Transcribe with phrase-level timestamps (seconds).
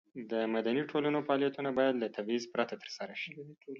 [0.31, 3.29] د مدني ټولنې فعالیتونه باید له تبعیض پرته ترسره شي.